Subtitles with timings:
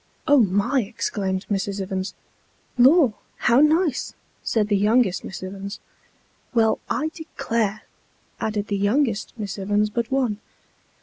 [0.55, 1.79] "my!" exclaimed Mrs.
[1.79, 2.15] Ivins."
[2.85, 3.13] Lor!
[3.37, 5.79] how nice!" said the youngest Miss Ivins."
[6.55, 7.83] Well, I declare!"
[8.41, 10.39] added the youngest Miss Ivins but one.